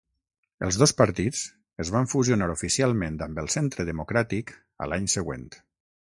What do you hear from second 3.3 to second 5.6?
el Centre Democràtic a l'any següent.